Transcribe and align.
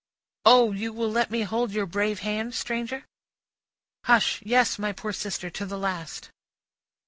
"O 0.47 0.71
you 0.71 0.93
will 0.93 1.11
let 1.11 1.29
me 1.29 1.41
hold 1.43 1.69
your 1.69 1.85
brave 1.85 2.21
hand, 2.21 2.55
stranger?" 2.55 3.05
"Hush! 4.05 4.41
Yes, 4.43 4.79
my 4.79 4.91
poor 4.93 5.13
sister; 5.13 5.51
to 5.51 5.63
the 5.63 5.77
last." 5.77 6.31